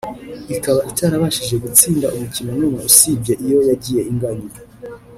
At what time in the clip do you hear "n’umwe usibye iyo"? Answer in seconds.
2.59-3.59